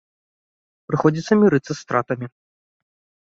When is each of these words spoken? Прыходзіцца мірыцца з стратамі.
Прыходзіцца 0.91 1.33
мірыцца 1.41 1.67
з 1.73 1.77
стратамі. 1.83 2.27